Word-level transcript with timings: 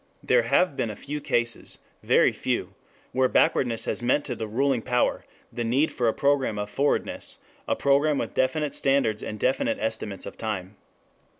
There 0.23 0.41
have 0.41 0.75
been 0.75 0.89
a 0.89 0.95
few 0.95 1.21
cases, 1.21 1.77
very 2.01 2.31
few, 2.31 2.73
where 3.11 3.27
backwardness 3.29 3.85
has 3.85 4.01
meant 4.01 4.25
to 4.25 4.35
the 4.35 4.47
ruling 4.47 4.81
power 4.81 5.25
the 5.53 5.63
need 5.63 5.91
for 5.91 6.07
a 6.07 6.11
program 6.13 6.57
of 6.57 6.71
forwardness, 6.71 7.37
a 7.67 7.75
program 7.75 8.17
with 8.17 8.33
definite 8.33 8.73
standards 8.73 9.21
and 9.21 9.39
definite 9.39 9.77
estimates 9.79 10.25
of 10.25 10.39
time. 10.39 10.75